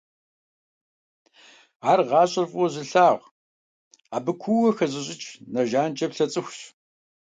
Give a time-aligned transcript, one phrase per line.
[1.91, 3.33] Ар гъащӀэр фӀыуэ зылъагъу,
[4.15, 6.59] абы куууэ хэзыщӀыкӀ, нэ жанкӀэ плъэ цӀыхущ.